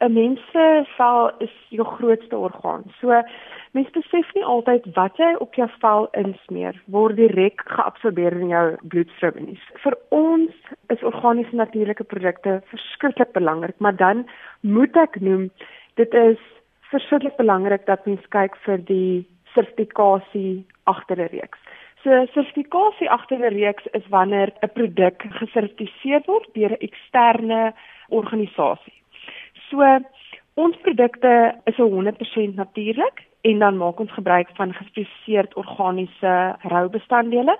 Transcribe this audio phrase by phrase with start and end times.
[0.00, 2.84] 'n mens se vel is jou grootste orgaan.
[3.00, 3.22] So
[3.72, 8.76] mens besef nie altyd wat jy op jou vel insmeer word direk geabsorbeer in jou
[8.82, 9.58] bloedstroom nie.
[9.84, 10.54] Vir ons
[10.88, 14.24] is organiese natuurlike produkte verskriklik belangrik, maar dan
[14.60, 15.50] moet ek noem
[16.00, 16.40] dit is
[16.90, 21.58] verskriklik belangrik dat mens kyk vir die sertifikasie agter 'n reeks.
[22.02, 27.74] So sertifikasie agter 'n reeks is wanneer 'n produk gesertifiseer word deur 'n eksterne
[28.08, 28.99] organisasie.
[29.70, 29.86] So
[30.54, 37.58] ons produkte is 100% natuurlik en dan maak ons gebruik van gespesialiseerde organiese roubestanddele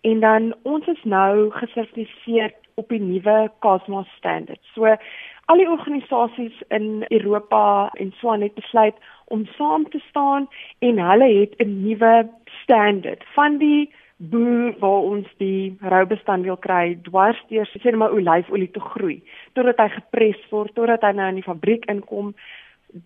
[0.00, 4.60] en dan ons is nou gesertifiseer op die nuwe COSMOS standaard.
[4.74, 4.96] So
[5.44, 8.94] al die organisasies in Europa en so aan het besluit
[9.24, 10.48] om saam te staan
[10.78, 12.28] en hulle het 'n nuwe
[12.62, 13.94] standaard van die
[14.30, 19.18] boer waar ons die roubestanddeel kry dwars deur sê net maar olyfolie te groei
[19.58, 22.34] totdat hy gepres word totdat hy nou in die fabriek inkom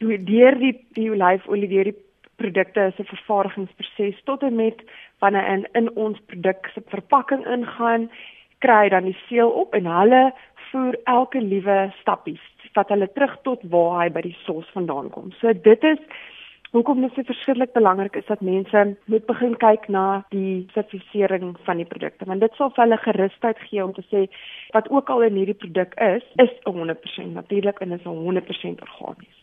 [0.00, 1.98] deur die die olyfolie deur die
[2.42, 4.82] produkte se vervaardigingsproses tot en met
[5.22, 8.08] wanneer in in ons produk se verpakking ingaan
[8.66, 10.24] kry dan die seël op en hulle
[10.70, 12.42] voer elke liewe stappies
[12.74, 15.30] wat hulle terug tot waar hy by die sos vandaan kom.
[15.38, 16.00] So dit is
[16.74, 21.80] hoekom dit so verskriklik belangrik is dat mense moet begin kyk na die sertifisering van
[21.82, 24.26] die produkte want dit sal vir hulle gerusheid gee om te sê
[24.76, 29.38] wat ook al in hierdie produk is, is 100% natuurlik en is 100% organies.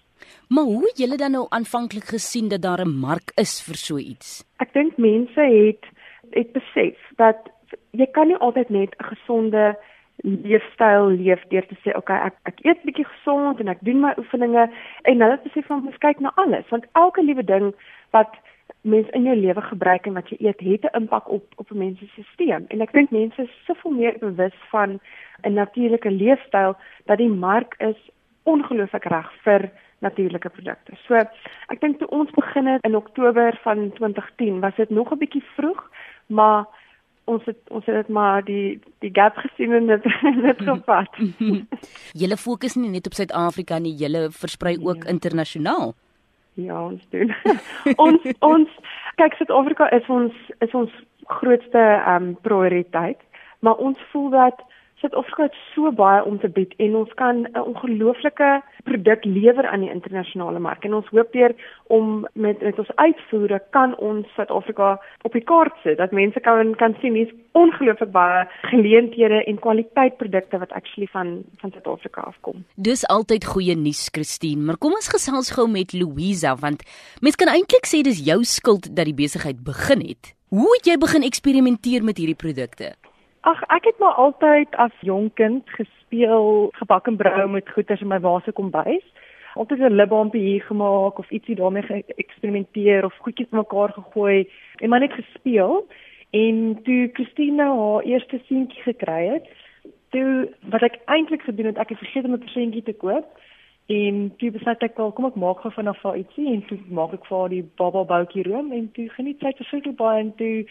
[0.48, 3.98] Maar hoe het julle dan nou aanvanklik gesien dat daar 'n mark is vir so
[3.98, 4.44] iets?
[4.60, 5.86] Ek dink mense het
[6.32, 7.50] het besef dat
[7.92, 9.78] jy kan nie altyd net 'n gesonde
[10.24, 14.14] leefstyl leef deur te sê okay ek ek eet bietjie gesond en ek doen my
[14.22, 14.68] oefeninge.
[15.10, 16.68] En hulle het besef van mens kyk na alles.
[16.70, 17.74] Want elke liewe ding
[18.16, 18.38] wat
[18.82, 21.78] mens in jou lewe gebruik en wat jy eet het 'n impak op op 'n
[21.78, 22.66] mens se stelsel.
[22.68, 25.00] En ek dink mense is soveel meer bewus van
[25.44, 28.10] 'n natuurlike leefstyl dat die mark is
[28.44, 30.92] ongelooflik reg vir natuurlike produkte.
[31.06, 31.14] So
[31.68, 35.44] ek dink toe ons begin het in Oktober van 2010 was dit nog 'n bietjie
[35.56, 35.90] vroeg
[36.32, 36.66] maar
[37.30, 40.08] ons het ons het dit maar die die gap gesien en dit
[40.46, 41.20] net gevat.
[42.22, 45.10] julle fokus nie net op Suid-Afrika nie, julle versprei ook ja.
[45.10, 45.94] internasionaal.
[46.60, 47.34] Ja, ons doen.
[48.06, 48.70] ons ons
[49.22, 50.92] kyk Suid-Afrika is ons is ons
[51.40, 53.20] grootste ehm um, prioriteit,
[53.60, 54.66] maar ons voel dat
[55.02, 58.50] Suid-Afrika het so baie om te bied en ons kan 'n ongelooflike
[58.84, 61.54] produk lewer aan die internasionale mark en ons hoop deur
[61.88, 66.76] om met met ons uitvoere kan ons Suid-Afrika op die kaart sit dat mense kan
[66.76, 72.66] kan sien hier's ongelooflik baie geleenthede en kwaliteit produkte wat actually van van Suid-Afrika afkom.
[72.76, 76.84] Dis altyd goeie nuus Christine, maar kom ons gesels gou met Louisa want
[77.22, 80.36] mens kan eintlik sê dis jou skuld dat die besigheid begin het.
[80.50, 82.96] Hoe het jy begin eksperimenteer met hierdie produkte?
[83.42, 88.12] Ag, ek het maar altyd as jonk kind gespeel, gebak en brou met goeters in
[88.12, 89.06] my wase kombuis.
[89.58, 95.00] Altyd 'n libbampie hier gemaak of ietsie daarmee geëksperimenteer of goedjies mekaar gegooi en maar
[95.00, 95.88] net gespeel.
[96.30, 99.50] En toe Christina haar eerste seentjie gekry het,
[100.10, 103.26] toe wat ek eintlik gedoen het, ek het vergeet om 'n persentjie te koop.
[103.86, 107.14] En toe besluit ek wel, kom ek maak gou vanaf haar ietsie en toe maak
[107.14, 110.68] ek vir haar die baba boutjie room en toe geniet sy verskriklik baie en toe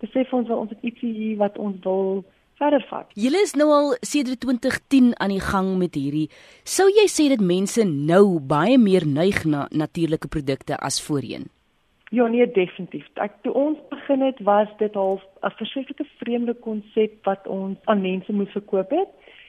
[0.00, 2.24] besef ons wel ons het ietsie wat ons wil
[2.58, 3.10] verder vat.
[3.14, 6.28] Julle is nou al sedert 2010 aan die gang met hierdie.
[6.64, 11.48] Sou jy sê dat mense nou baie meer neig na natuurlike produkte as voorheen?
[12.10, 13.04] Ja, nee, definitief.
[13.20, 18.00] Ek toe ons begin het, was dit half 'n verskriklike vreemde konsep wat ons aan
[18.00, 19.08] mense moes verkoop het.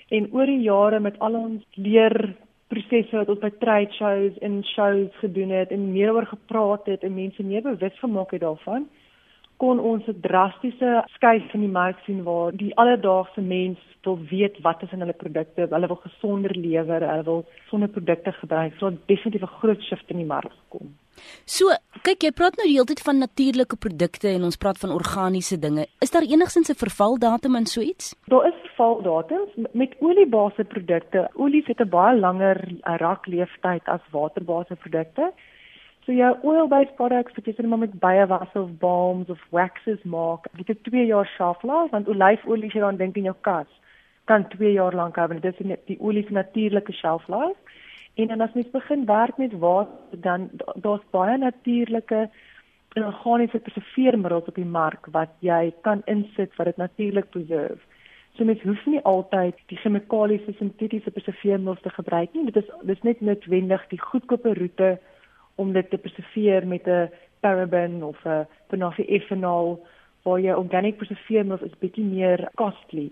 [0.09, 2.35] En oor die jare met al ons leer
[2.67, 7.03] prosesse wat ons by trade shows en shows gedoen het en meer oor gepraat het
[7.03, 8.87] en mense meer bewus gemaak het daarvan,
[9.59, 14.61] kon ons 'n drastiese skuif in die mark sien waar die alledaagse mens wil weet
[14.61, 18.73] wat is in hulle produkte, hulle wil gesonder lewer, hulle wil sonder produkte gebruik.
[18.79, 20.95] So definitief 'n groot shift in die mark gekom.
[21.45, 21.65] So,
[22.03, 25.59] kyk jy praat nou die hele tyd van natuurlike produkte en ons praat van organiese
[25.59, 25.87] dinge.
[25.99, 28.15] Is daar enigsins 'n vervaldatum in so iets?
[28.27, 31.29] Daar is vervaldatums met oliebase produkte.
[31.33, 35.33] Olie het 'n baie langer rakleeftyd as waterbase produkte.
[36.09, 39.99] So jou oil-based products wat jy sê maar met baie was of balms of waxes
[40.09, 43.69] maak, dit het 2 jaar shelf life want olyfolie jy dan dink in jou kas
[44.31, 47.77] kan 2 jaar lank hou en dit is die olie se natuurlike shelf life.
[48.17, 50.49] En dan as mens begin werk met water dan
[50.81, 52.23] daar's baie natuurlike
[52.97, 57.85] en organiese preserveermiddels op die mark wat jy kan insit wat dit natuurlik preserve.
[58.33, 62.49] So mens hoef nie altyd die chemikaliese sintetiese preserveermiddels te gebruik nie.
[62.49, 64.97] Dit is dis net noodwendig die goedkope roete
[65.59, 67.09] om dit te preserveer met 'n
[67.39, 68.47] paraben of 'n
[69.27, 69.85] phenol
[70.23, 73.11] waar jy organic preserveermiddels is bietjie meer costly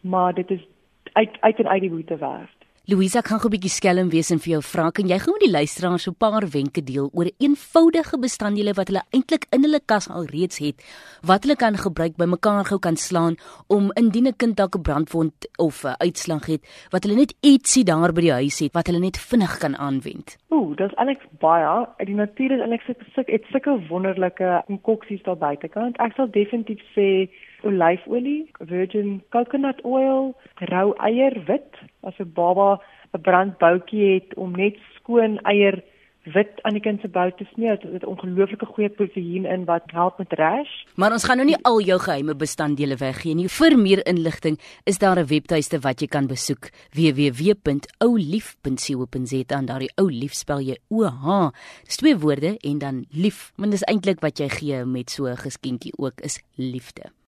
[0.00, 0.66] maar dit is
[1.12, 2.57] uit uit en uit die moeite werd.
[2.90, 5.52] Louisa kan gou 'n bietjie skelm wees en vir jou vra kan jy gou die
[5.52, 10.08] luisteraars so 'n paar wenke deel oor eenvoudige bestanddele wat hulle eintlik in hulle kas
[10.08, 10.76] al reeds het
[11.20, 13.36] wat hulle kan gebruik by mekaar gou kan slaan
[13.68, 17.84] om indien 'n kind dalk 'n brandwond of 'n uitslag het wat hulle net ietsie
[17.84, 20.38] daar by die huis het wat hulle net vinnig kan aanwend.
[20.48, 21.86] Ooh, dis eintlik baie.
[22.06, 25.98] Die natuur is eintlik so sulke wonderlike konkoksies daar buitekant.
[25.98, 27.28] Ek sal definitief sê
[27.62, 30.34] olyfolie, virgin coconut oil,
[30.70, 32.80] rou eier wit as 'n baba
[33.14, 35.82] 'n brandboutjie het om net skoon eier
[36.34, 37.78] wit aan die kind se bout te smeer.
[37.80, 40.72] Dit het ongelooflike goeie proteïen in wat help met rash.
[40.94, 43.48] Maar ons gaan nou nie al jou geheime bestanddele weggee nie.
[43.48, 50.10] Vir meer inligting is daar 'n webtuiste wat jy kan besoek: www.oulief.co.za en daardie ou
[50.10, 51.50] lief spel jy O H.
[51.84, 53.52] Dis twee woorde en dan lief.
[53.56, 57.17] Want dis eintlik wat jy gee met so 'n geskenkie ook is liefde.